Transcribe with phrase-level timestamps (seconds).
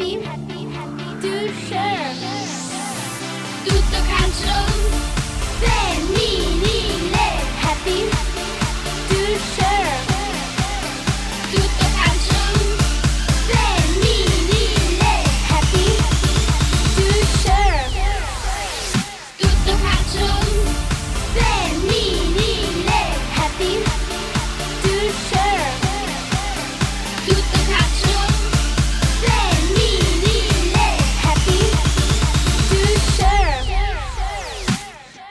[0.00, 0.64] happy,
[1.20, 2.14] to share.
[3.64, 4.58] Tutto calcio
[5.60, 6.19] femminile,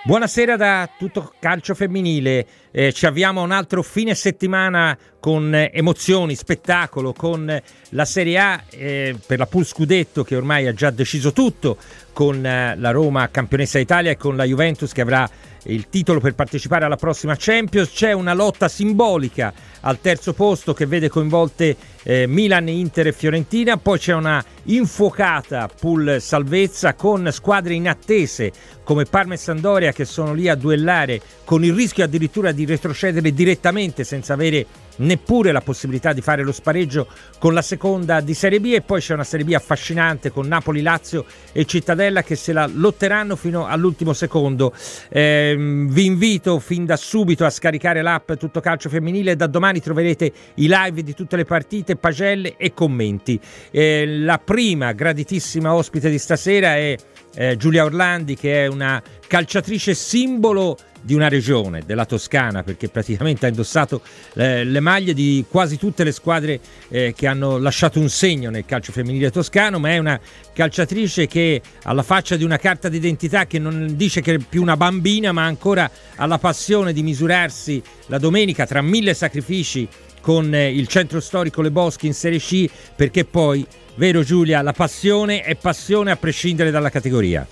[0.09, 5.72] Buonasera da tutto calcio femminile, Eh, ci avviamo a un altro fine settimana con eh,
[5.73, 10.90] emozioni, spettacolo, con la Serie A eh, per la Pool Scudetto che ormai ha già
[10.91, 11.77] deciso tutto,
[12.13, 15.30] con eh, la Roma campionessa d'Italia e con la Juventus che avrà
[15.66, 17.91] il titolo per partecipare alla prossima Champions.
[17.91, 23.78] C'è una lotta simbolica al terzo posto che vede coinvolte eh, Milan, Inter e Fiorentina,
[23.78, 28.52] poi c'è una infuocata pool salvezza con squadre inattese
[28.84, 33.34] come Parma e Sandoria che sono lì a duellare con il rischio addirittura di retrocedere
[33.34, 34.66] direttamente senza avere
[35.00, 39.02] neppure la possibilità di fare lo spareggio con la seconda di Serie B e poi
[39.02, 43.66] c'è una Serie B affascinante con Napoli, Lazio e Cittadella che se la lotteranno fino
[43.66, 44.74] all'ultimo secondo.
[45.10, 50.32] Ehm, vi invito fin da subito a scaricare l'app Tutto Calcio Femminile, da domani troverete
[50.55, 53.40] i live di tutte le partite, pagelle e commenti.
[53.72, 56.96] Eh, la prima graditissima ospite di stasera è
[57.36, 63.46] eh, Giulia Orlandi che è una calciatrice simbolo di una regione, della Toscana, perché praticamente
[63.46, 64.02] ha indossato
[64.34, 66.59] eh, le maglie di quasi tutte le squadre
[66.90, 70.20] eh, che hanno lasciato un segno nel calcio femminile toscano, ma è una
[70.53, 74.78] calciatrice che alla faccia di una carta d'identità che non dice che è più una
[74.78, 79.88] bambina, ma ancora ha la passione di misurarsi la domenica tra mille sacrifici
[80.22, 83.66] con eh, il centro storico Le Boschi in Serie C, perché poi,
[83.96, 87.47] vero Giulia, la passione è passione a prescindere dalla categoria.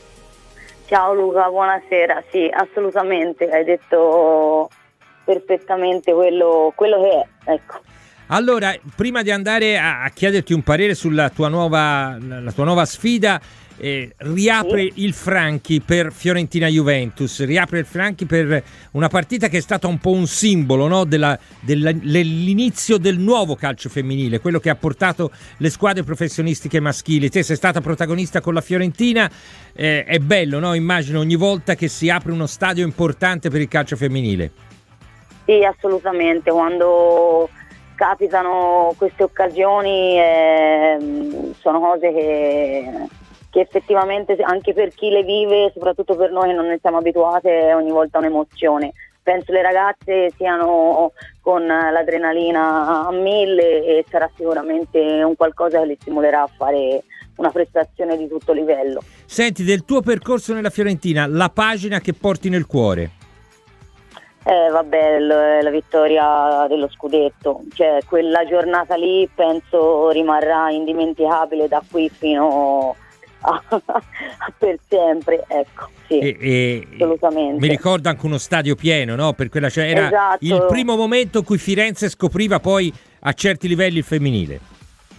[0.88, 2.24] Ciao Luca, buonasera.
[2.32, 4.70] Sì, assolutamente, hai detto
[5.26, 7.52] perfettamente quello, quello che è.
[7.52, 7.82] Ecco.
[8.28, 13.40] Allora, prima di andare a, chiederti un parere sulla tua nuova, la tua nuova sfida,
[13.78, 19.62] eh, riapre il Franchi per Fiorentina Juventus, riapre il Franchi per una partita che è
[19.62, 21.06] stata un po' un simbolo no?
[21.06, 27.30] Della- della- dell'inizio del nuovo calcio femminile, quello che ha portato le squadre professionistiche maschili.
[27.30, 29.30] Te sei stata protagonista con la Fiorentina,
[29.74, 30.74] eh, è bello, no?
[30.74, 34.52] immagino ogni volta che si apre uno stadio importante per il calcio femminile.
[35.46, 36.52] Sì, assolutamente.
[36.52, 37.50] Quando
[37.96, 43.08] capitano queste occasioni ehm, sono cose che,
[43.50, 47.70] che effettivamente anche per chi le vive, soprattutto per noi che non ne siamo abituate,
[47.70, 48.94] è ogni volta un'emozione.
[49.22, 55.98] Penso le ragazze siano con l'adrenalina a mille e sarà sicuramente un qualcosa che le
[56.00, 57.04] stimolerà a fare
[57.36, 59.02] una prestazione di tutto livello.
[59.26, 63.12] Senti, del tuo percorso nella Fiorentina, la pagina che porti nel cuore.
[64.44, 71.84] Eh, vabbè, l- la vittoria dello scudetto, cioè quella giornata lì penso rimarrà indimenticabile da
[71.86, 72.96] qui fino a, a
[74.58, 77.60] per sempre, ecco, sì, E- e- assolutamente.
[77.60, 79.34] mi ricordo anche uno stadio pieno, no?
[79.34, 80.38] Per quella, cioè, era Esatto.
[80.46, 84.60] il primo momento in cui Firenze scopriva poi a certi livelli il femminile.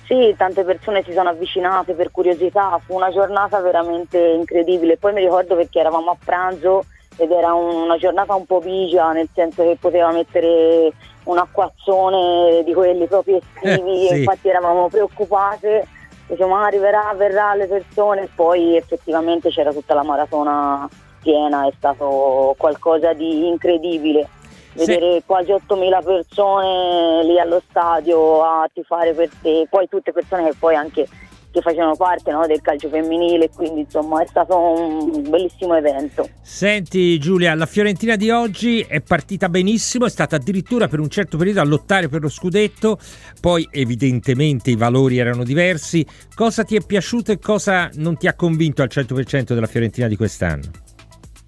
[0.06, 4.96] Sì, tante persone si sono avvicinate per curiosità, fu una giornata veramente incredibile.
[4.96, 6.84] Poi mi ricordo perché eravamo a pranzo
[7.18, 10.92] ed era un- una giornata un po' bigia, nel senso che poteva mettere
[11.24, 14.18] un acquazzone di quelli proprio estivi, Eh, sì.
[14.20, 15.86] infatti eravamo preoccupate,
[16.28, 20.88] diciamo "Ah, arriverà, verrà le persone, e poi effettivamente c'era tutta la maratona
[21.20, 24.28] piena, è stato qualcosa di incredibile.
[24.74, 24.84] Sì.
[24.84, 30.54] Vedere quasi 8.000 persone lì allo stadio a tifare per te, poi tutte persone che
[30.56, 31.08] poi anche
[31.50, 36.28] che facevano parte no, del calcio femminile, quindi insomma è stato un bellissimo evento.
[36.42, 41.36] Senti Giulia, la Fiorentina di oggi è partita benissimo, è stata addirittura per un certo
[41.36, 42.98] periodo a lottare per lo scudetto,
[43.40, 46.06] poi evidentemente i valori erano diversi.
[46.34, 50.16] Cosa ti è piaciuto e cosa non ti ha convinto al 100% della Fiorentina di
[50.16, 50.86] quest'anno?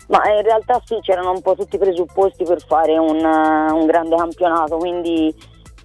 [0.09, 4.17] Ma in realtà sì, c'erano un po' tutti i presupposti per fare un, un grande
[4.17, 5.33] campionato, quindi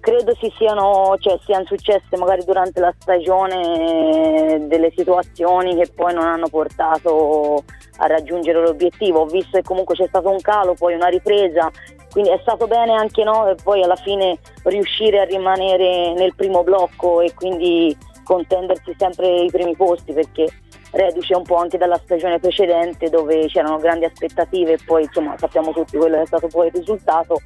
[0.06, 6.14] credo si siano, cioè, siano successe magari durante la stagione eh, delle situazioni che poi
[6.14, 7.64] non hanno portato
[7.96, 9.22] a raggiungere l'obiettivo.
[9.22, 11.72] Ho visto che comunque c'è stato un calo, poi una ripresa,
[12.12, 16.62] quindi è stato bene anche no, e poi alla fine riuscire a rimanere nel primo
[16.62, 20.46] blocco e quindi contendersi sempre i primi posti perché
[20.92, 25.72] reduce un po' anche dalla stagione precedente dove c'erano grandi aspettative e poi insomma sappiamo
[25.72, 27.40] tutti quello che è stato poi il risultato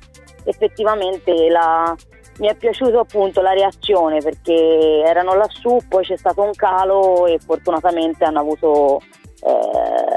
[0.44, 1.94] effettivamente la,
[2.38, 7.38] mi è piaciuto appunto la reazione perché erano lassù, poi c'è stato un calo e
[7.38, 9.00] fortunatamente hanno avuto
[9.42, 10.09] eh,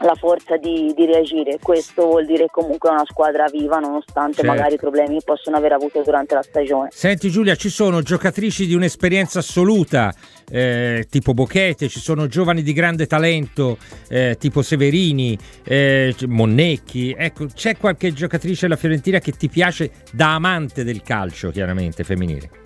[0.00, 1.58] la forza di, di reagire.
[1.62, 4.50] Questo vuol dire comunque una squadra viva nonostante Certo.
[4.50, 6.88] magari i problemi che possono aver avuto durante la stagione.
[6.92, 10.12] Senti Giulia, ci sono giocatrici di un'esperienza assoluta,
[10.50, 17.14] eh, tipo Bochete, ci sono giovani di grande talento, eh, tipo Severini, eh, Monnecchi.
[17.16, 22.62] Ecco, c'è qualche giocatrice della Fiorentina che ti piace da amante del calcio, chiaramente, femminile?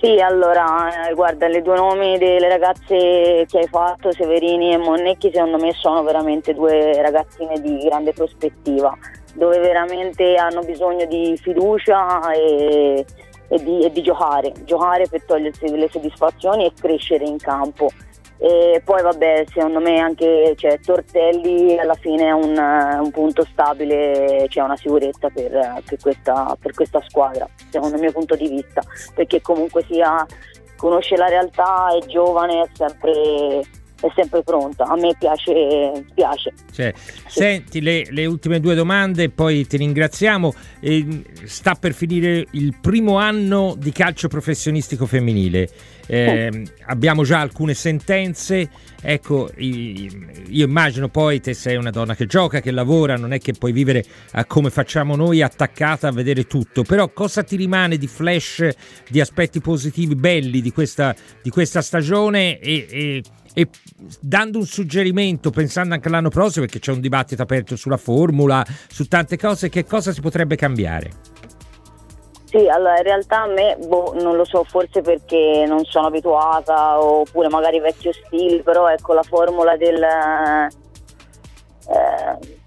[0.00, 5.32] Sì, allora, eh, guarda, le due nomi delle ragazze che hai fatto, Severini e Monnecchi,
[5.32, 8.96] secondo me sono veramente due ragazzine di grande prospettiva,
[9.34, 13.04] dove veramente hanno bisogno di fiducia e,
[13.48, 17.88] e di, e di giocare, giocare per togliersi le soddisfazioni e crescere in campo.
[18.40, 24.46] E poi vabbè, secondo me anche cioè, Tortelli alla fine è un, un punto stabile,
[24.48, 28.80] c'è una sicurezza per, per questa, per questa squadra, secondo il mio punto di vista,
[29.14, 30.24] perché comunque sia
[30.78, 33.60] conosce la realtà, è giovane, è sempre,
[34.00, 34.84] è sempre pronta.
[34.84, 36.54] A me piace, piace.
[36.72, 36.94] Cioè,
[37.26, 40.54] Senti, le, le ultime due domande, poi ti ringraziamo.
[40.80, 45.68] Eh, sta per finire il primo anno di calcio professionistico femminile.
[46.08, 48.68] Eh, abbiamo già alcune sentenze.
[49.00, 53.52] Ecco, io immagino poi te sei una donna che gioca, che lavora, non è che
[53.52, 56.82] puoi vivere eh, come facciamo noi, attaccata a vedere tutto.
[56.82, 58.68] Però cosa ti rimane di flash,
[59.08, 63.22] di aspetti positivi, belli di questa, di questa stagione e- e
[63.54, 63.66] e
[64.20, 69.08] dando un suggerimento, pensando anche all'anno prossimo, perché c'è un dibattito aperto sulla formula, su
[69.08, 71.10] tante cose, che cosa si potrebbe cambiare?
[72.48, 76.98] Sì, allora in realtà a me, boh, non lo so, forse perché non sono abituata
[76.98, 80.02] oppure magari vecchio stile, però ecco la formula del...
[80.02, 80.68] eh,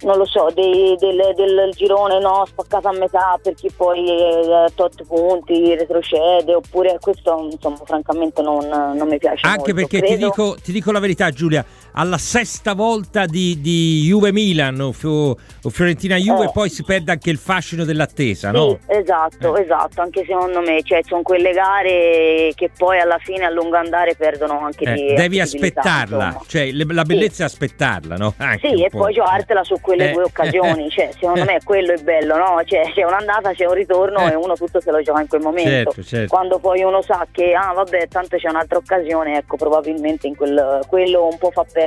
[0.04, 4.68] non lo so, dei- del, del girone no, spaccato a metà per chi poi eh,
[4.76, 9.88] tot punti retrocede, oppure questo insomma francamente non, non mi piace Anche molto.
[9.88, 11.64] perché ti dico, ti dico la verità, Giulia,
[11.94, 16.52] alla sesta volta di, di Juve-Milan o, Fio- o Fiorentina-Juve, Eh.
[16.54, 18.80] poi si perde anche il fascino dell'attesa, Sì, no?
[18.88, 19.62] esatto, Eh.
[19.64, 24.16] esatto, anche secondo me, cioè sono quelle gare che poi alla fine a lungo andare
[24.16, 28.34] perdono anche Eh, di devi aspettarla, cioè le- la bellezza è aspettarla, no?
[28.38, 29.00] Anche Sì, e po'.
[29.00, 30.14] poi giocartela su quelle Eh.
[30.14, 32.62] due occasioni, cioè secondo me quello è bello, no?
[32.66, 34.32] Cioè c'è un'andata, c'è un ritorno Eh.
[34.32, 35.92] e uno tutto se lo gioca in quel momento.
[35.92, 36.28] Certo, certo.
[36.34, 40.80] Quando poi uno sa che, ah vabbè, tanto c'è un'altra occasione, ecco, probabilmente in quel,
[40.88, 41.80] quello un po' fa perdere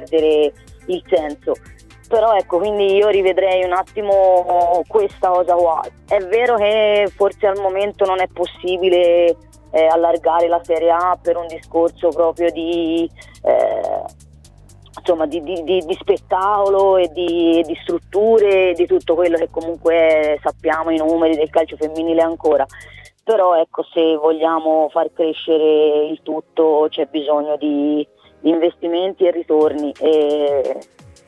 [0.86, 1.54] il senso.
[2.08, 5.82] Però ecco, quindi io rivedrei un attimo questa cosa qua.
[6.06, 9.36] È vero che forse al momento non è possibile
[9.70, 13.10] eh, allargare la Serie A per un discorso proprio di,
[13.42, 14.02] eh,
[14.96, 20.96] insomma, di, di- di- spettacolo e di, strutture, di tutto quello che comunque sappiamo i
[20.98, 22.64] numeri del calcio femminile ancora.
[23.24, 28.06] Però ecco, se vogliamo far crescere il tutto c'è bisogno di
[28.44, 29.92] investimenti e ritorni.
[29.98, 30.76] E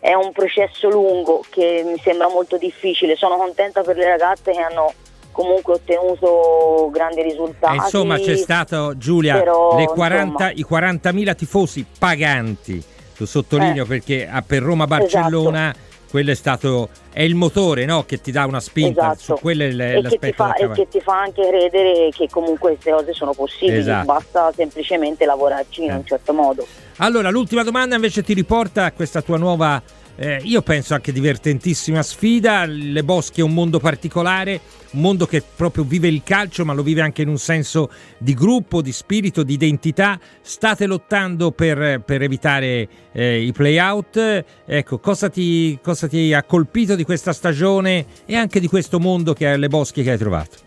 [0.01, 3.17] è un processo lungo che mi sembra molto difficile.
[3.17, 4.93] Sono contenta per le ragazze che hanno
[5.33, 7.77] comunque ottenuto grandi E risultati.
[7.77, 10.89] insomma c'è stato Giulia però, le 40 insomma.
[10.89, 12.83] i 40.000 tifosi paganti
[13.19, 13.87] lo sottolineo Eh.
[13.87, 15.75] perché per Roma Barcellona
[16.11, 18.05] quello è stato è il motore no?
[18.05, 19.37] che ti dà una spinta Esatto.
[19.37, 22.09] su quello è l- e che, ti l'aspetto fa, e che ti fa anche credere
[22.11, 24.05] che comunque queste cose sono possibili, Esatto.
[24.07, 25.95] basta semplicemente lavorarci in Eh.
[25.95, 26.67] un certo modo.
[26.99, 29.83] Allora, l'ultima domanda invece ti riporta a questa tua nuova,
[30.17, 32.65] eh, io penso anche divertentissima sfida.
[32.65, 34.61] Le Boschi è un mondo particolare,
[34.93, 38.35] un mondo che proprio vive il calcio, ma lo vive anche in un senso di
[38.35, 40.19] gruppo, di spirito, di identità.
[40.41, 44.45] State lottando per, per evitare eh, i play-out.
[44.65, 49.35] Ecco, cosa ti, cosa ti ha colpito di questa stagione e anche di questo mondo
[49.35, 50.66] che è Le Boschi che hai trovato?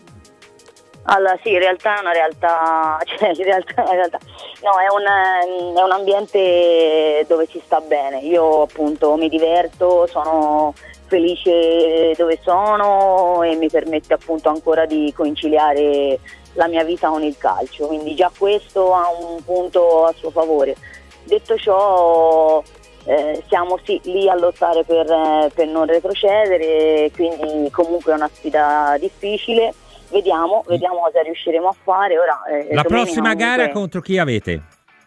[1.12, 4.20] Allora sì, in realtà è una realtà, cioè in realtà, in realtà-
[4.62, 8.20] no, è un, è un ambiente dove si sta bene.
[8.20, 10.74] Io appunto mi diverto, sono
[11.08, 16.20] felice dove sono e mi permette appunto ancora di conciliare
[16.54, 20.76] la mia vita con il calcio, quindi già questo ha un punto a suo favore.
[21.24, 22.62] Detto ciò,
[23.06, 28.30] eh, siamo sì lì a lottare per, eh, per non retrocedere, quindi comunque è una
[28.32, 29.74] sfida difficile.
[30.10, 32.18] Vediamo, vediamo cosa riusciremo a fare.
[32.18, 34.62] Ora, eh, La prossima gara comunque- contro chi avete?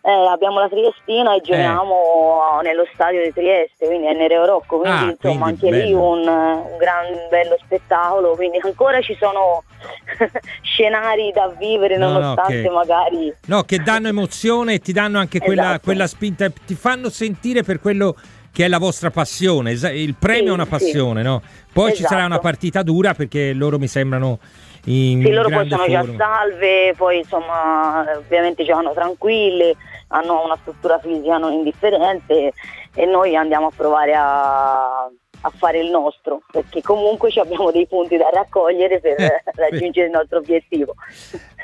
[0.05, 4.99] eh, abbiamo la Triestina e giochiamo nello stadio di Trieste, quindi è Nereo Rocco, quindi
[4.99, 6.09] Ah, insomma quindi anche lì bello.
[6.11, 9.63] un, un gran bello spettacolo, quindi ancora ci sono
[10.63, 15.19] scenari da vivere No, no, nonostante che- magari No, che danno emozione e ti danno
[15.21, 15.81] anche quella, Esatto.
[15.85, 18.17] quella spinta, ti fanno sentire per quello
[18.53, 19.73] che è la vostra passione.
[19.73, 20.71] Il premio Sì, è una sì.
[20.71, 21.43] passione, no?
[21.73, 22.27] Poi ci sarà Esatto.
[22.27, 24.39] una partita dura perché loro mi sembrano
[24.87, 29.75] in Sì, loro poi sono già salve, poi insomma ovviamente giocano tranquilli,
[30.09, 32.53] hanno una struttura fisica non indifferente
[32.95, 37.87] e noi andiamo a provare a, a fare il nostro, perché comunque ci abbiamo dei
[37.87, 40.95] punti da raccogliere per Eh, raggiungere il nostro obiettivo.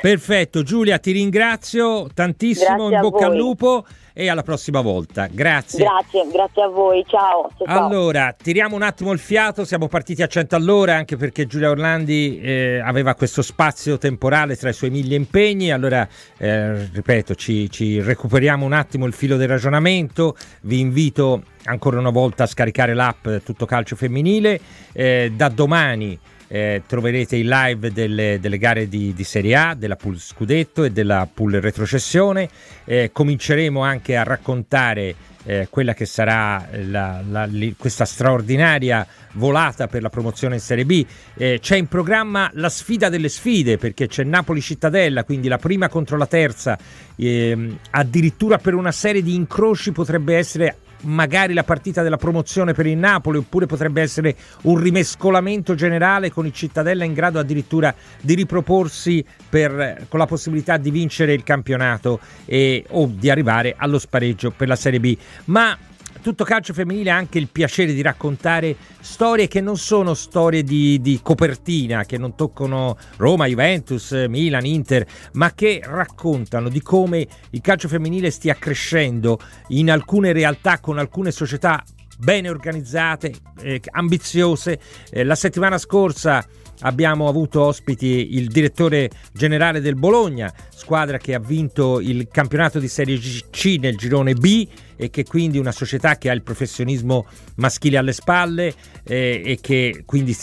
[0.00, 3.84] Perfetto, Giulia, ti ringrazio tantissimo, Grazie in bocca al lupo
[4.18, 5.28] e alla prossima volta.
[5.30, 5.84] Grazie.
[5.84, 7.48] Grazie, grazie a voi, ciao.
[7.56, 7.86] ciao.
[7.86, 12.40] Allora, tiriamo un attimo il fiato, siamo partiti a 100 all'ora anche perché Giulia Orlandi
[12.40, 18.00] eh, aveva questo spazio temporale tra i suoi mille impegni, allora eh, ripeto, ci, ci
[18.00, 23.28] recuperiamo un attimo il filo del ragionamento, vi invito ancora una volta a scaricare l'app
[23.44, 24.60] Tutto Calcio Femminile,
[24.94, 26.18] Eh, da domani
[26.48, 30.90] eh, troverete il live delle, delle gare di, di Serie A, della pool scudetto e
[30.90, 32.48] della pool retrocessione.
[32.84, 35.14] Eh, cominceremo anche a raccontare
[35.44, 40.84] eh, quella che sarà la- la- li- questa straordinaria volata per la promozione in Serie
[40.84, 41.04] B.
[41.34, 46.16] Eh, c'è in programma la sfida delle sfide perché c'è Napoli-Cittadella, quindi la prima contro
[46.16, 46.76] la terza,
[47.16, 52.86] ehm, addirittura per una serie di incroci potrebbe essere magari la partita della promozione per
[52.86, 58.34] il Napoli oppure potrebbe essere un rimescolamento generale con il Cittadella in grado addirittura di
[58.34, 64.50] riproporsi per- con la possibilità di vincere il campionato e- o di arrivare allo spareggio
[64.50, 65.16] per la Serie B.
[65.46, 65.76] Ma
[66.20, 71.00] tutto calcio femminile ha anche il piacere di raccontare storie che non sono storie di,
[71.00, 77.60] di copertina, che non toccano Roma, Juventus, Milan, Inter, ma che raccontano di come il
[77.60, 81.82] calcio femminile stia crescendo in alcune realtà con alcune società
[82.18, 84.80] bene organizzate, eh, ambiziose.
[85.10, 86.44] Eh, la settimana scorsa
[86.80, 92.88] abbiamo avuto ospiti il direttore generale del Bologna, squadra che ha vinto il campionato di
[92.88, 94.66] Serie C nel girone B
[95.00, 97.26] e che quindi una società che ha il professionismo
[97.56, 98.74] maschile alle spalle
[99.04, 100.34] eh, e che quindi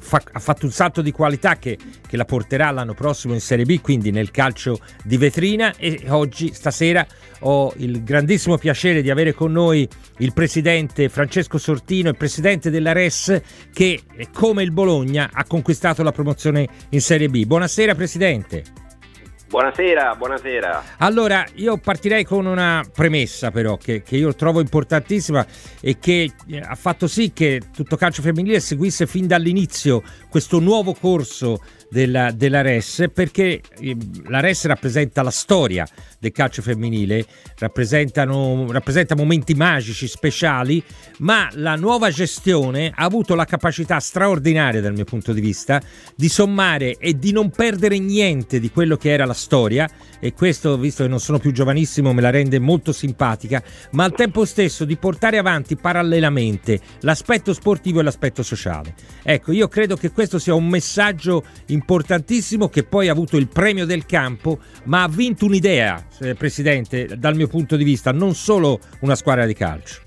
[0.00, 3.64] fa- ha fatto un salto di qualità che, che la porterà l'anno prossimo in Serie
[3.64, 7.04] B, quindi nel calcio di vetrina e oggi, stasera,
[7.40, 9.86] ho il grandissimo piacere di avere con noi
[10.18, 13.40] il presidente Francesco Sortino, il presidente della RES
[13.72, 14.02] che
[14.32, 17.44] come il Bologna ha conquistato la promozione in Serie B.
[17.44, 18.83] Buonasera presidente.
[19.54, 20.82] Buonasera, buonasera.
[20.98, 25.46] Allora, io partirei con una premessa però che, che io trovo importantissima
[25.80, 30.92] e che eh, ha fatto sì che tutto calcio femminile seguisse fin dall'inizio questo nuovo
[30.92, 33.96] corso della, della RES perché eh,
[34.28, 35.86] la RES rappresenta la storia
[36.18, 37.26] del calcio femminile,
[37.58, 38.24] rappresenta
[39.14, 40.82] momenti magici, speciali,
[41.18, 45.82] ma la nuova gestione ha avuto la capacità straordinaria dal mio punto di vista
[46.16, 49.88] di sommare e di non perdere niente di quello che era la storia
[50.18, 54.14] e questo, visto che non sono più giovanissimo, me la rende molto simpatica, ma al
[54.14, 58.94] tempo stesso di portare avanti parallelamente l'aspetto sportivo e l'aspetto sociale.
[59.22, 61.44] Ecco, io credo che questo sia un messaggio
[61.74, 67.18] importantissimo che poi ha avuto il premio del campo, ma ha vinto un'idea, eh, Presidente,
[67.18, 70.00] dal mio punto di vista, non solo una squadra di calcio.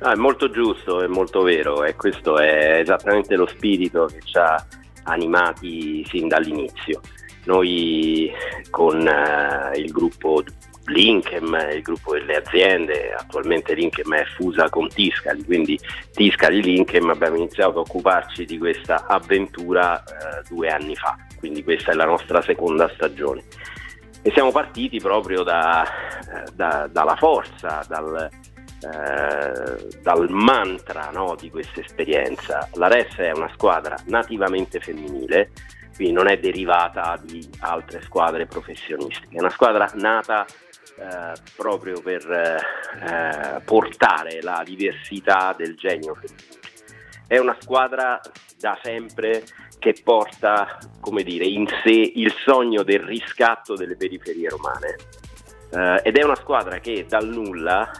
[0.00, 4.38] No, è molto giusto, è molto vero e questo è esattamente lo spirito che ci
[4.38, 4.64] ha
[5.04, 7.00] animati sin dall'inizio.
[7.44, 8.30] Noi
[8.70, 10.42] con eh, il gruppo
[10.90, 15.78] Linkem, il gruppo delle aziende, attualmente Linkem è fusa con Tiscali, quindi
[16.12, 21.92] Tiscali Linkem abbiamo iniziato a occuparci di questa avventura eh, due anni fa, quindi questa
[21.92, 23.44] è la nostra seconda stagione.
[24.22, 28.28] E siamo partiti proprio da, eh, da- dalla forza, dal,
[28.82, 32.68] eh, dal mantra no, di questa esperienza.
[32.74, 35.50] La RES è una squadra nativamente femminile,
[35.94, 40.46] quindi non è derivata di altre squadre professionistiche, è una squadra nata
[40.96, 46.18] eh, proprio per eh, portare la diversità del genio.
[47.26, 48.20] È una squadra
[48.58, 49.44] da sempre
[49.78, 54.96] che porta, come dire, in sé il sogno del riscatto delle periferie romane.
[55.72, 57.90] Eh, ed è una squadra che dal nulla,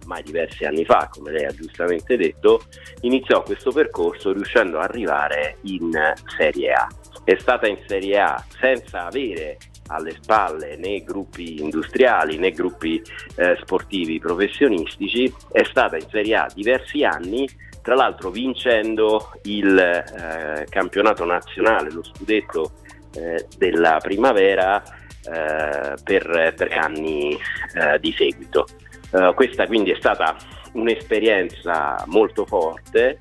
[0.00, 2.64] ormai diversi anni fa, come lei ha giustamente detto,
[3.02, 5.90] iniziò questo percorso riuscendo ad arrivare in
[6.36, 6.88] Serie A.
[7.22, 13.02] È stata in Serie A senza avere alle spalle né gruppi industriali né gruppi
[13.36, 17.48] eh, sportivi professionistici, è stata in Serie A diversi anni,
[17.82, 22.72] tra l'altro vincendo il eh, campionato nazionale, lo scudetto
[23.14, 27.38] eh, della primavera eh, per tre anni
[27.74, 28.66] eh, di seguito.
[29.12, 30.36] Eh, questa quindi è stata
[30.72, 33.18] un'esperienza molto forte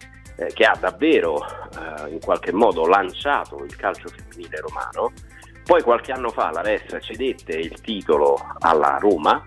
[0.54, 1.46] che ha davvero
[2.10, 5.14] in qualche modo lanciato il calcio femminile romano.
[5.64, 9.44] Poi qualche anno fa la Ressa cedette il titolo alla Roma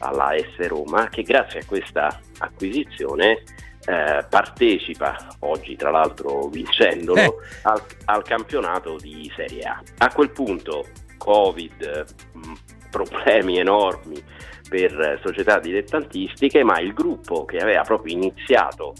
[0.00, 3.42] alla S Roma, che grazie a questa acquisizione
[3.84, 7.36] eh, partecipa, oggi tra l'altro vincendolo, Eh.
[7.62, 9.82] al, al campionato di Serie A.
[9.98, 12.52] A quel punto Covid, mh,
[12.90, 14.22] problemi enormi
[14.68, 18.94] per società dilettantistiche, ma il gruppo che aveva proprio iniziato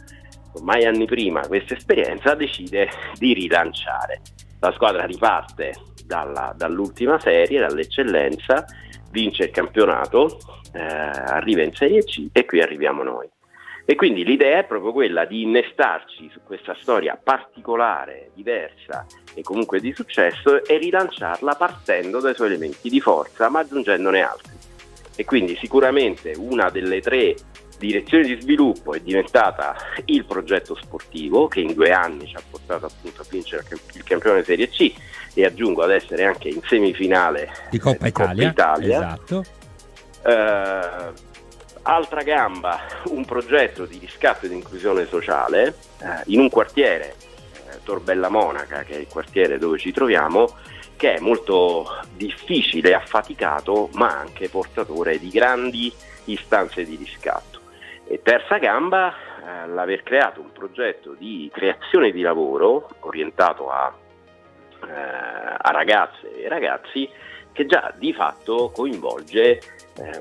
[0.55, 4.21] ormai anni prima questa esperienza decide di rilanciare.
[4.61, 5.75] La squadra riparte
[6.05, 8.65] dalla- dall'ultima serie, dall'eccellenza,
[9.11, 10.39] vince il campionato,
[10.73, 13.29] eh, arriva in Serie C e qui arriviamo noi.
[13.85, 19.81] E quindi l'idea è proprio quella di innestarci su questa storia particolare, diversa e comunque
[19.81, 24.53] di successo e rilanciarla partendo dai suoi elementi di forza ma aggiungendone altri.
[25.17, 27.35] E quindi sicuramente una delle tre
[27.79, 32.87] direzioni di sviluppo è diventata il progetto sportivo che in due anni ci ha portato
[32.87, 34.93] appunto a vincere il campione Serie C
[35.35, 38.49] e aggiungo ad essere anche in semifinale Di Coppa eh, Italia.
[38.49, 38.97] Italia.
[38.97, 39.45] Esatto.
[40.27, 41.27] Eh,
[41.83, 47.15] altra gamba, un progetto di riscatto ed inclusione sociale eh, in un quartiere,
[47.71, 50.55] eh, Torbella Monaca, che è il quartiere dove ci troviamo,
[50.97, 55.93] che è molto difficile e affaticato, ma anche portatore di grandi
[56.25, 57.58] istanze di riscatto.
[58.11, 63.95] E terza gamba, eh, l'aver creato un progetto di creazione di lavoro orientato a,
[64.83, 67.07] eh, a ragazze e ragazzi
[67.53, 69.61] che già di fatto coinvolge eh,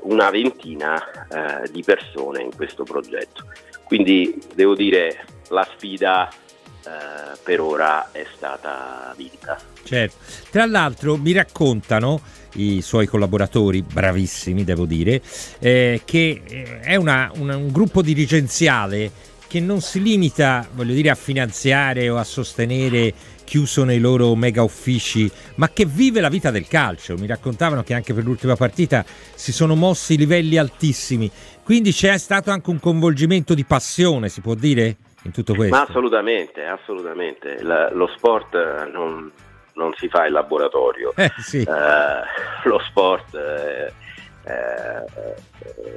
[0.02, 3.46] una ventina eh, di persone in questo progetto.
[3.84, 9.58] Quindi devo dire la sfida eh, per ora è stata vinta.
[9.82, 10.16] Certo.
[10.50, 12.20] Tra l'altro mi raccontano
[12.54, 15.20] i suoi collaboratori, bravissimi devo dire,
[15.58, 19.10] eh, che eh, è una- una- un gruppo dirigenziale
[19.46, 23.14] che non si limita, voglio dire, a finanziare o a sostenere
[23.44, 27.14] chiuso nei loro mega uffici, ma che vive la vita del calcio.
[27.16, 29.02] Mi raccontavano che anche per l'ultima partita
[29.34, 31.30] si sono mossi livelli altissimi,
[31.64, 35.74] quindi c'è stato anche un coinvolgimento di passione, si può dire, in tutto questo.
[35.74, 37.62] Ma assolutamente, assolutamente.
[37.62, 38.52] La- lo sport
[38.92, 39.30] non,
[39.78, 41.12] non si fa in laboratorio.
[41.16, 41.62] Eh, sì.
[41.62, 43.36] Eh, lo sport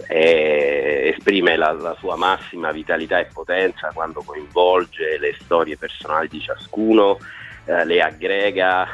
[0.08, 6.40] è- esprime la, la sua massima vitalità e potenza quando coinvolge le storie personali di
[6.40, 7.18] ciascuno,
[7.64, 8.88] le aggrega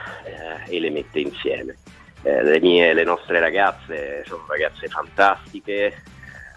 [0.67, 1.76] e le mette insieme.
[2.21, 6.04] Le, mie, le nostre ragazze sono ragazze fantastiche,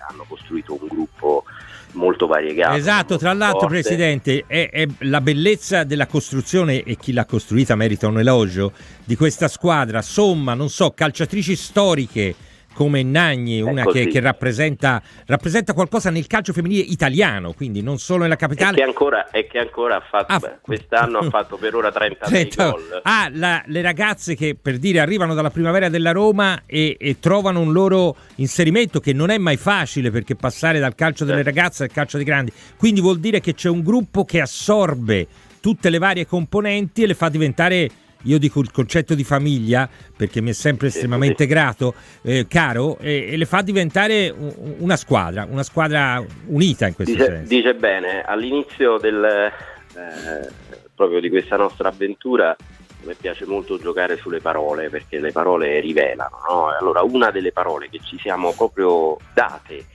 [0.09, 1.45] hanno costruito un gruppo
[1.93, 2.77] molto variegato.
[2.77, 3.81] Esatto, tra l'altro, forte.
[3.81, 8.73] Presidente, è, è la bellezza della costruzione e chi l'ha costruita merita un elogio
[9.05, 10.03] di questa squadra.
[10.03, 12.35] Somma, non so, calciatrici storiche
[12.73, 18.23] come Nagni, una che, che rappresenta, rappresenta qualcosa nel calcio femminile italiano, quindi non solo
[18.23, 18.83] nella E che capitale.
[18.83, 23.01] ancora, e che ancora ha fatto, Ah, quest'anno ha fatto per ora 36 Senta, gol.
[23.03, 27.61] Ah, la- le ragazze che per dire arrivano dalla primavera della Roma e, e trovano
[27.61, 31.59] un loro inserimento che non è mai facile perché passare dal calcio delle Certo.
[31.59, 32.53] ragazze al calcio dei grandi.
[32.77, 35.27] Quindi vuol dire che c'è un gruppo che assorbe
[35.61, 37.91] tutte le varie componenti e le fa diventare.
[38.25, 43.29] Io dico il concetto di famiglia perché mi è sempre estremamente grato, eh, caro, e,
[43.33, 44.35] e le fa diventare
[44.79, 47.49] una squadra, una squadra unita in questo Dice, senso.
[47.49, 50.49] dice bene, all'inizio del, eh,
[50.95, 55.81] proprio di questa nostra avventura a me piace molto giocare sulle parole perché le parole
[55.81, 56.37] rivelano.
[56.47, 56.67] no?
[56.69, 59.87] Allora una delle parole che ci siamo proprio date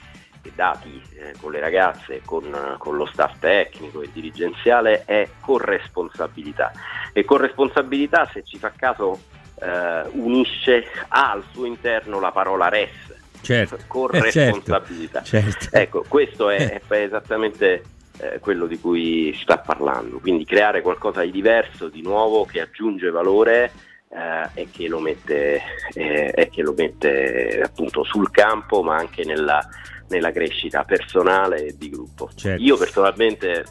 [0.54, 6.72] dati eh, con le ragazze, con, con lo staff tecnico e dirigenziale è corresponsabilità.
[7.14, 9.20] E corresponsabilità, se ci fa caso,
[9.60, 12.90] eh, unisce ha al suo interno la parola res,
[13.42, 13.78] certo.
[13.88, 15.24] corresponsabilità.
[15.24, 15.68] Certo.
[15.72, 17.84] Ecco, questo è, è esattamente
[18.18, 23.10] eh, quello di cui sta parlando, quindi creare qualcosa di diverso, di nuovo, che aggiunge
[23.10, 23.72] valore
[24.10, 25.62] eh, e, che lo mette,
[25.94, 29.66] eh, e che lo mette appunto sul campo, ma anche nella,
[30.10, 32.30] nella crescita personale e di gruppo.
[32.36, 32.62] Certo.
[32.62, 33.64] Io personalmente, eh,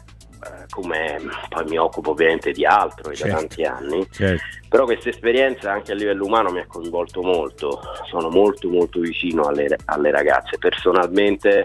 [0.69, 1.17] come
[1.49, 3.27] poi mi occupo ovviamente di altro Certo.
[3.33, 4.43] da tanti anni, certo.
[4.67, 9.43] però questa esperienza anche a livello umano mi ha coinvolto molto, sono molto molto vicino
[9.43, 10.57] alle, alle ragazze.
[10.57, 11.63] Personalmente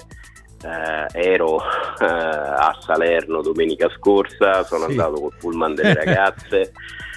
[0.62, 1.59] eh, ero
[2.00, 4.90] eh, a Salerno domenica scorsa, sono Sì.
[4.90, 6.72] andato col pullman delle ragazze,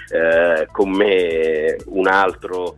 [0.09, 2.75] eh, con me un altro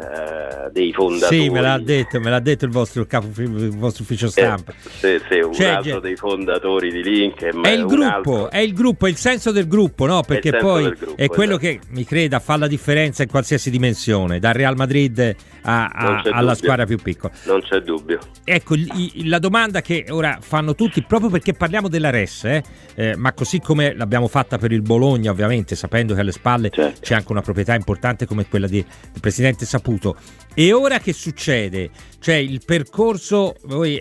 [0.00, 1.40] eh, dei fondatori.
[1.40, 4.72] Sì, me l'ha detto, me l'ha detto il vostro capo, il vostro ufficio Eh, stampa.
[4.80, 7.64] sì, sì, un Cioè, altro dei fondatori di Linkem.
[7.64, 10.22] È il gruppo, è il gruppo, è il senso del gruppo, no?
[10.22, 11.66] Perché poi gruppo, è quello esatto.
[11.66, 16.54] che mi creda fa la differenza in qualsiasi dimensione, dal Real Madrid a- a- alla
[16.54, 17.32] squadra più piccola.
[17.46, 18.18] Non c'è dubbio.
[18.44, 18.74] Ecco,
[19.24, 22.62] la domanda che ora fanno tutti, proprio perché parliamo della RES, eh,
[22.94, 27.00] eh, ma così come l'abbiamo fatta per il Bologna, ovviamente, sapendo che alle spalle Certo.
[27.00, 29.86] c'è anche una proprietà importante come quella di- del presidente Saputo.
[29.88, 30.16] Saputo.
[30.54, 31.88] E ora che succede?
[32.18, 33.54] Cioè il percorso,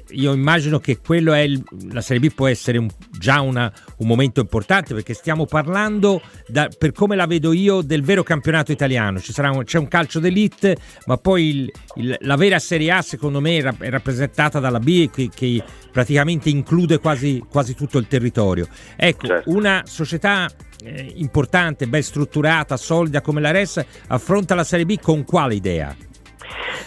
[0.10, 4.08] io immagino che quello è il- la Serie B può essere un- già una- un
[4.08, 9.20] momento importante perché stiamo parlando, da- per come la vedo io, del vero campionato italiano.
[9.20, 13.02] Ci sarà un- c'è un calcio d'elite, ma poi il- il- la vera Serie A
[13.04, 18.68] secondo me è rappresentata dalla B che, che praticamente include quasi, quasi tutto il territorio.
[18.96, 19.52] Ecco, Certo.
[19.52, 20.50] una società
[20.84, 25.96] eh, importante, ben strutturata, solida come la RES affronta la Serie B con quale idea?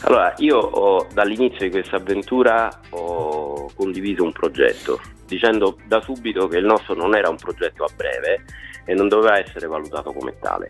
[0.02, 6.58] Allora, io ho, dall'inizio di questa avventura ho condiviso un progetto, dicendo da subito che
[6.58, 8.44] il nostro non era un progetto a breve
[8.84, 10.68] e non doveva essere valutato come tale,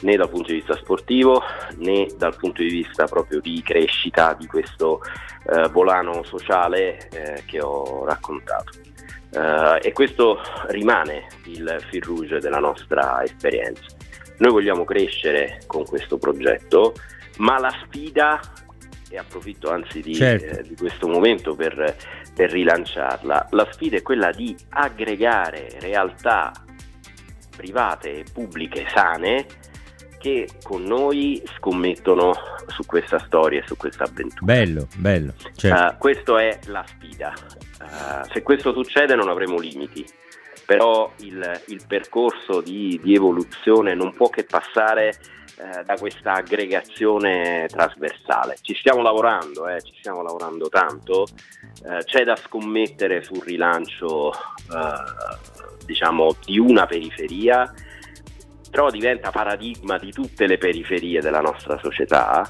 [0.00, 1.42] né dal punto di vista sportivo
[1.76, 5.02] né dal punto di vista proprio di crescita di questo
[5.46, 8.70] eh, volano sociale eh, che ho raccontato.
[9.32, 13.84] Eh, e questo rimane il fil rouge della nostra esperienza.
[14.38, 16.94] Noi vogliamo crescere con questo progetto,
[17.38, 18.40] ma la sfida,
[19.10, 20.60] e approfitto anzi di, Certo.
[20.60, 21.96] eh, di questo momento per,
[22.34, 26.52] per rilanciarla, la sfida è quella di aggregare realtà
[27.56, 29.46] private e pubbliche sane
[30.18, 32.32] che con noi scommettono
[32.68, 34.52] su questa storia e su questa avventura.
[34.52, 35.34] Bello, bello.
[35.54, 35.94] Certo.
[35.94, 37.32] Uh, questa è la sfida.
[37.80, 40.06] Uh, se questo succede non avremo limiti,
[40.66, 45.08] però il, il percorso di, di evoluzione non può che passare
[45.60, 48.56] eh, da questa aggregazione trasversale.
[48.60, 51.26] Ci stiamo lavorando, eh, ci stiamo lavorando tanto,
[51.84, 57.72] eh, c'è da scommettere sul rilancio eh, diciamo, di una periferia,
[58.70, 62.48] però diventa paradigma di tutte le periferie della nostra società.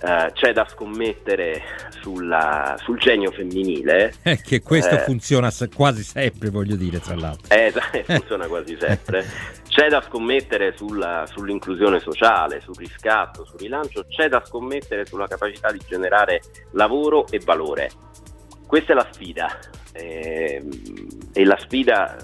[0.00, 1.60] Eh, c'è da scommettere
[2.00, 4.98] sulla- sul genio femminile, Eh, che questo eh.
[5.00, 7.52] funziona quasi sempre, voglio dire, tra l'altro.
[7.54, 9.26] eh, esatto, funziona quasi sempre.
[9.68, 15.72] C'è da scommettere sulla- sull'inclusione sociale, sul riscatto, sul rilancio, c'è da scommettere sulla capacità
[15.72, 17.90] di generare lavoro e valore.
[18.66, 19.58] Questa è la sfida.
[19.94, 20.68] Ehm,
[21.32, 22.16] e la sfida,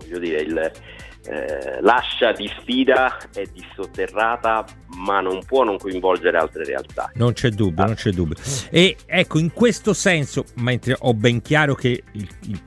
[0.00, 0.72] voglio dire, il,
[1.26, 4.64] eh, l'ascia di sfida è dissotterrata,
[4.96, 7.10] ma non può non coinvolgere altre realtà.
[7.14, 8.36] Non c'è dubbio, non c'è dubbio.
[8.70, 12.62] E ecco, in questo senso, mentre ho ben chiaro che il- il-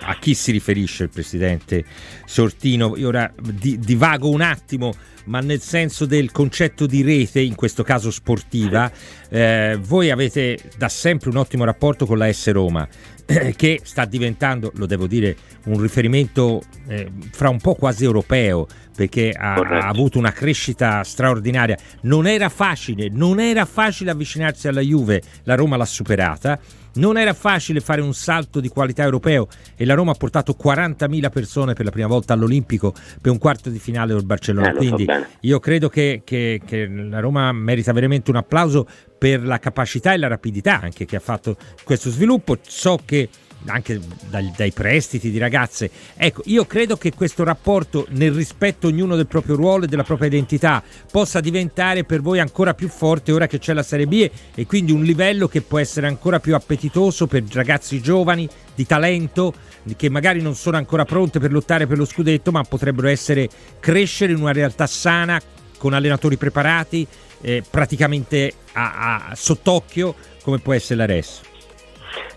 [0.00, 1.84] a chi si riferisce il presidente
[2.24, 4.92] Sortino, io ora di- divago un attimo,
[5.24, 8.90] ma nel senso del concetto di rete, in questo caso sportiva,
[9.28, 12.86] eh, voi avete da sempre un ottimo rapporto con la S Roma,
[13.56, 19.30] che sta diventando, lo devo dire, un riferimento eh, fra un po' quasi europeo, perché
[19.30, 21.76] ha, ha avuto una crescita straordinaria.
[22.02, 26.58] Non era facile, non era facile avvicinarsi alla Juve, la Roma l'ha superata.
[26.94, 31.30] Non era facile fare un salto di qualità europeo e la Roma ha portato 40.000
[31.30, 34.68] persone per la prima volta all'Olimpico per un quarto di finale del Barcellona.
[34.68, 35.28] Eh, so Quindi bene.
[35.40, 38.86] io credo che, che- che la Roma merita veramente un applauso
[39.18, 42.58] per la capacità e la rapidità anche che ha fatto questo sviluppo.
[42.66, 43.28] So che
[43.66, 45.90] anche dai, dai prestiti di ragazze.
[46.16, 50.28] Ecco, io credo che questo rapporto nel rispetto ognuno del proprio ruolo e della propria
[50.28, 54.66] identità possa diventare per voi ancora più forte ora che c'è la Serie B e
[54.66, 59.54] quindi un livello che può essere ancora più appetitoso per ragazzi giovani di talento
[59.96, 63.48] che magari non sono ancora pronte per lottare per lo scudetto, ma potrebbero essere
[63.80, 65.40] crescere in una realtà sana
[65.76, 67.06] con allenatori preparati,
[67.40, 71.51] eh, praticamente a, a- sott'occhio come può essere la RES.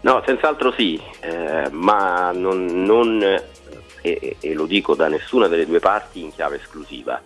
[0.01, 5.79] No, senz'altro sì, eh, ma non, non, eh, e, lo dico da nessuna delle due
[5.79, 7.19] parti in chiave esclusiva.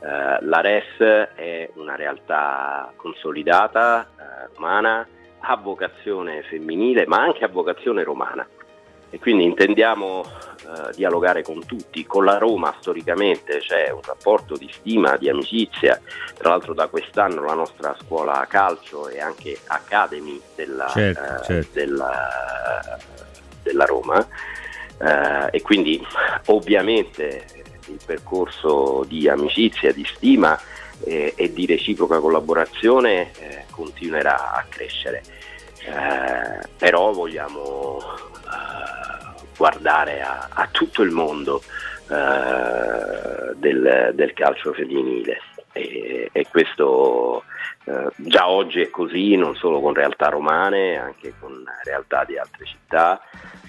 [0.00, 0.98] Eh, la RES
[1.34, 5.06] è una realtà consolidata, eh, romana,
[5.38, 8.46] ha vocazione femminile, ma anche a vocazione romana.
[9.10, 12.04] E quindi intendiamo eh, dialogare con tutti.
[12.06, 16.00] Con la Roma storicamente c'è un rapporto di stima, di amicizia.
[16.36, 21.70] Tra l'altro da quest'anno la nostra scuola calcio e anche academy della, Certo, eh, certo.
[21.72, 22.98] della,
[23.62, 24.26] della Roma.
[24.98, 26.04] Eh, e quindi
[26.46, 27.44] ovviamente
[27.86, 30.58] il percorso di amicizia, di stima
[31.04, 35.22] eh, e di reciproca collaborazione eh, continuerà a crescere.
[35.78, 37.98] Eh, però vogliamo
[39.56, 41.62] guardare a, a tutto il mondo
[42.08, 45.40] eh, del, del calcio femminile
[45.72, 47.42] e, e questo
[47.84, 52.64] eh, già oggi è così, non solo con realtà romane, anche con realtà di altre
[52.64, 53.20] città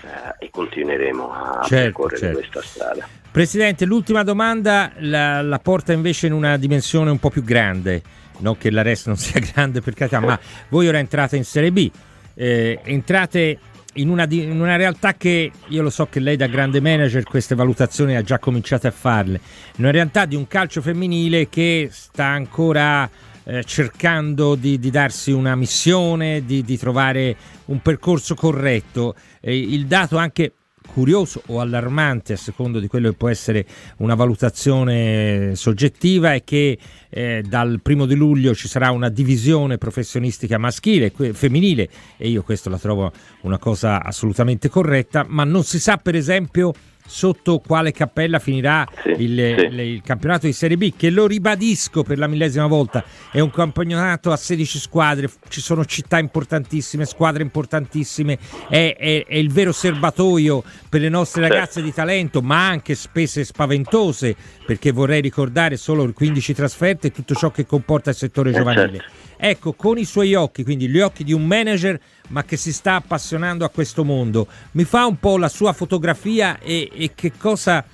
[0.02, 2.38] eh, e continueremo a Certo, percorrere certo.
[2.40, 3.08] questa strada.
[3.32, 8.02] Presidente, l'ultima domanda la, la porta invece in una dimensione un po' più grande.
[8.40, 11.72] Non che la RES non sia grande per carità, ma voi ora entrate in Serie
[11.72, 11.90] B,
[12.36, 13.60] eh, entrate
[13.98, 17.56] in una, in una realtà che io lo so che lei da grande manager queste
[17.56, 19.40] valutazioni ha già cominciato a farle,
[19.76, 23.10] in una realtà di un calcio femminile che sta ancora
[23.44, 29.16] eh, cercando di, di, darsi una missione, di, di, trovare un percorso corretto.
[29.40, 30.54] Eh, il dato anche
[30.88, 33.66] curioso o allarmante a secondo di quello che può essere
[33.98, 36.78] una valutazione soggettiva è che
[37.10, 42.42] eh, dal primo di luglio ci sarà una divisione professionistica maschile e femminile e io
[42.44, 46.74] questo la trovo una cosa assolutamente corretta ma non si sa per esempio
[47.08, 49.66] sotto quale cappella finirà sì, il, sì.
[49.76, 54.32] Il, campionato di Serie B, che lo ribadisco per la millesima volta, è un campionato
[54.32, 58.38] a 16 squadre, ci sono città importantissime, squadre importantissime,
[58.70, 61.56] è, è, è il vero serbatoio per le nostre certo.
[61.56, 67.34] ragazze di talento, ma anche spese spaventose, perché vorrei ricordare solo 15 trasferte e tutto
[67.34, 68.98] ciò che comporta il settore eh, giovanile.
[68.98, 69.27] Certo.
[69.38, 72.96] Ecco, con i suoi occhi, quindi gli occhi di un manager, ma che si sta
[72.96, 77.86] appassionando a questo mondo, mi fa un po' la sua fotografia e, e che cosa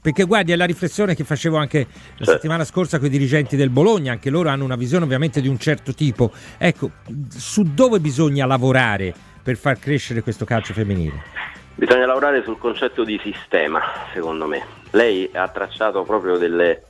[0.00, 1.86] perché guardi è la riflessione che facevo anche
[2.18, 5.48] la settimana scorsa con i dirigenti del Bologna, anche loro hanno una visione ovviamente di
[5.48, 6.30] un certo tipo.
[6.58, 6.90] Ecco,
[7.28, 11.22] su dove bisogna lavorare per far crescere questo calcio femminile?
[11.74, 13.80] Bisogna lavorare sul concetto di sistema,
[14.12, 14.64] secondo me.
[14.90, 16.82] Lei ha tracciato proprio delle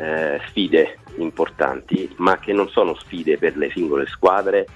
[0.00, 4.66] eh, sfide importanti, ma che non sono sfide per le singole squadre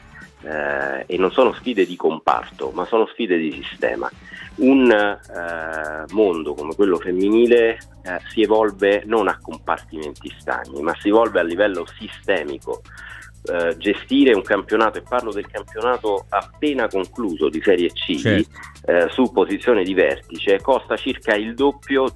[0.43, 4.11] eh, e non sono sfide di comparto, ma sono sfide di sistema.
[4.57, 7.71] Un eh, mondo come quello femminile
[8.03, 12.83] eh, si evolve non a compartimenti stagni, ma si evolve a livello sistemico.
[13.47, 18.49] Uh, gestire un campionato, e parlo del campionato appena concluso di Serie C, certo.
[18.87, 22.07] uh, su posizione di vertice, costa circa il doppio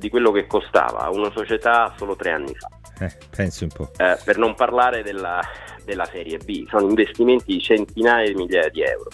[0.00, 2.68] di quello che costava una società solo tre anni fa.
[3.04, 3.90] Eh, pensi un po'.
[3.96, 5.40] Eh, per non parlare della,
[5.84, 9.10] della, Serie B, sono investimenti di centinaia di migliaia di euro,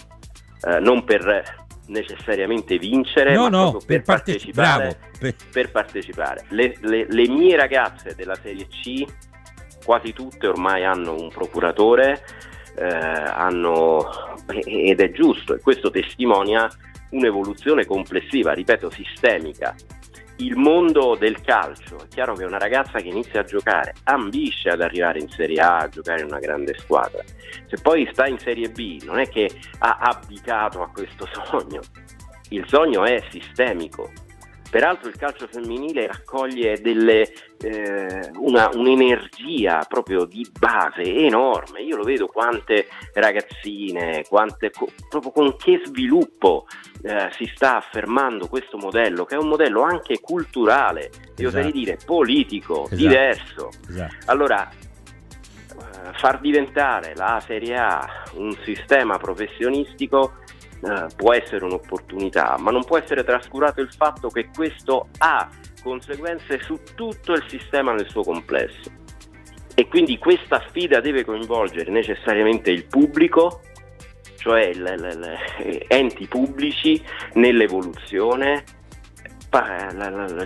[0.63, 4.97] eh, non per necessariamente vincere, no, ma no, per, per, partecipare.
[5.19, 5.35] Per...
[5.51, 6.45] per partecipare.
[6.49, 9.03] Le, le, le, mie ragazze della Serie C,
[9.85, 12.23] quasi tutte ormai hanno un procuratore,
[12.77, 16.69] eh, hanno, ed è giusto, e questo testimonia
[17.11, 19.73] un'evoluzione complessiva, ripeto, sistemica
[20.37, 24.81] il mondo del calcio, è chiaro che una ragazza che inizia a giocare ambisce ad
[24.81, 27.23] arrivare in Serie A, a giocare in una grande squadra.
[27.67, 31.81] Se poi sta in Serie B, non è che ha abdicato a questo sogno,
[32.49, 34.11] il sogno è sistemico,
[34.69, 41.81] Peraltro il calcio femminile raccoglie delle, eh, una, un'energia proprio di base enorme.
[41.81, 44.71] Io lo vedo quante ragazzine, quante,
[45.09, 46.67] proprio con che sviluppo
[47.01, 51.41] eh, si sta affermando questo modello, che è un modello anche culturale, esatto.
[51.41, 52.95] io oserei dire politico, esatto.
[52.95, 53.69] diverso.
[53.87, 54.15] Esatto.
[54.25, 60.33] Allora, eh, far diventare la Serie A un sistema professionistico
[60.81, 65.49] eh, può essere un'opportunità, ma non può essere trascurato il fatto che questo ha
[65.87, 68.91] conseguenze su tutto il sistema nel suo complesso.
[69.75, 73.61] E quindi questa sfida deve coinvolgere necessariamente il pubblico,
[74.37, 77.01] cioè le, le, le enti pubblici
[77.33, 78.63] nell'evoluzione,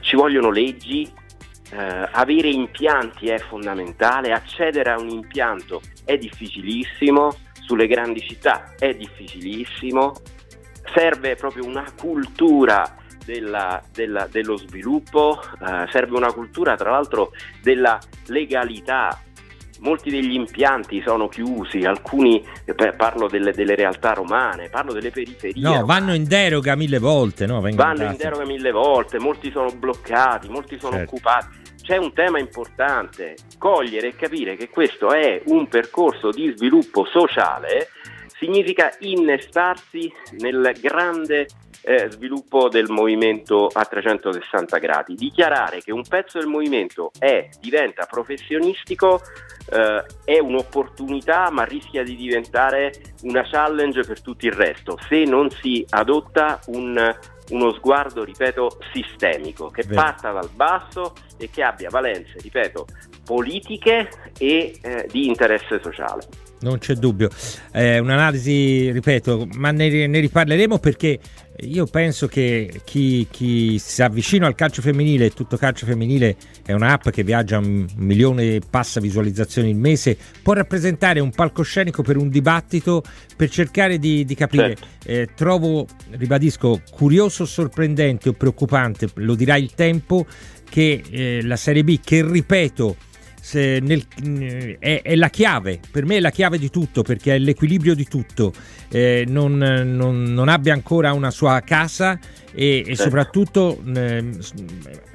[0.01, 1.10] ci vogliono leggi,
[1.71, 8.93] eh, avere impianti è fondamentale, accedere a un impianto è difficilissimo, sulle grandi città è
[8.93, 10.13] difficilissimo,
[10.93, 17.31] serve proprio una cultura della, della, dello sviluppo, eh, serve una cultura tra l'altro
[17.62, 19.19] della legalità.
[19.79, 25.62] Molti degli impianti sono chiusi, alcuni eh, parlo delle, delle, realtà romane, parlo delle periferie.
[25.62, 27.47] No, vanno in deroga mille volte.
[27.47, 31.15] No, vanno in deroga mille volte, molti sono bloccati, molti sono certo.
[31.15, 37.05] occupati c'è un tema importante, cogliere e capire che questo è un percorso di sviluppo
[37.05, 37.89] sociale,
[38.38, 41.47] significa innestarsi nel grande
[41.84, 48.06] eh, sviluppo del movimento a 360 gradi, dichiarare che un pezzo del movimento è, diventa
[48.06, 49.22] professionistico
[49.72, 55.50] eh, è un'opportunità ma rischia di diventare una challenge per tutto il resto se non
[55.50, 57.15] si adotta un
[57.52, 59.94] uno sguardo, ripeto, sistemico, che Beh.
[59.94, 62.88] parta dal basso e che abbia valenze, ripeto,
[63.26, 66.22] politiche e eh, di interesse sociale.
[66.62, 67.30] Non c'è dubbio,
[67.71, 71.19] è un'analisi, ripeto, ma ne, ne riparleremo perché
[71.62, 77.10] io penso che chi, chi, si avvicina al calcio femminile, tutto calcio femminile è un'app
[77.10, 82.30] che viaggia un milione e passa visualizzazioni il mese, può rappresentare un palcoscenico per un
[82.30, 83.04] dibattito
[83.36, 84.76] per cercare di, di capire.
[84.76, 84.88] Certo.
[85.06, 90.26] Eh, trovo, ribadisco, curioso, sorprendente o preoccupante, lo dirà il tempo,
[90.67, 92.95] che eh, la Serie B, che ripeto,
[93.82, 94.06] nel,
[94.80, 98.06] è, è, la chiave, per me è la chiave di tutto perché è l'equilibrio di
[98.06, 98.54] tutto,
[98.89, 102.19] eh, non, non, non, abbia ancora una sua casa
[102.54, 104.30] e, e soprattutto eh,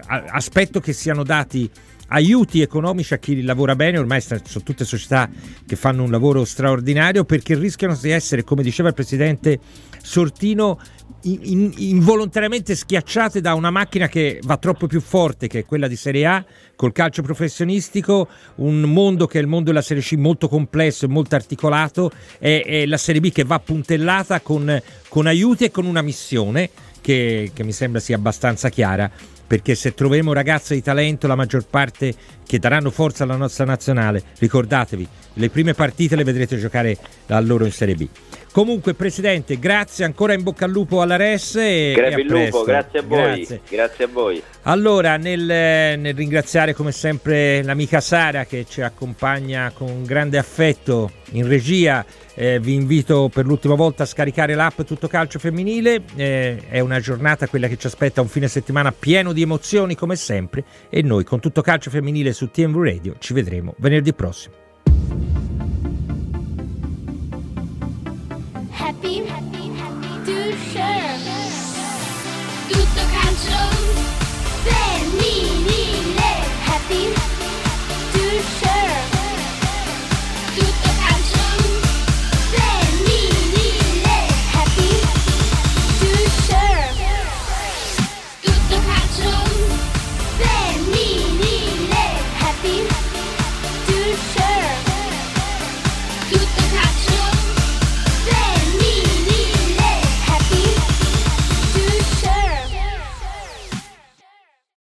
[0.06, 1.70] aspetto che siano dati
[2.08, 5.28] aiuti economici a chi lavora bene, ormai sono tutte società
[5.66, 9.58] che fanno un lavoro straordinario perché rischiano di essere, come diceva il presidente
[10.06, 10.78] Sortino,
[11.22, 15.88] in- in- involontariamente schiacciate da una macchina che va troppo più forte, che è quella
[15.88, 16.44] di Serie A,
[16.76, 21.08] col calcio professionistico, un mondo che è il mondo della Serie C molto complesso e
[21.08, 25.86] molto articolato, e, e la Serie B che va puntellata con, con aiuti e con
[25.86, 29.10] una missione che, che mi sembra sia abbastanza chiara
[29.46, 32.12] perché se troveremo ragazze di talento, la maggior parte
[32.44, 36.96] che daranno forza alla nostra nazionale, ricordatevi, le prime partite le vedrete giocare
[37.28, 38.08] a loro in Serie B.
[38.56, 41.56] Comunque, Presidente, grazie ancora in bocca al lupo alla RES.
[41.56, 43.18] E, Crepi e a lupo, grazie a voi.
[43.18, 43.60] Grazie.
[43.68, 44.42] Grazie a voi.
[44.62, 51.46] Allora, nel, nel ringraziare come sempre l'amica Sara che ci accompagna con grande affetto in
[51.46, 56.02] regia, eh, vi invito per l'ultima volta a scaricare l'app Tutto Calcio Femminile.
[56.14, 60.16] Eh, è una giornata, quella che ci aspetta, un fine settimana pieno di emozioni come
[60.16, 60.64] sempre.
[60.88, 65.25] E noi con Tutto Calcio Femminile su TMV Radio ci vedremo venerdì prossimo.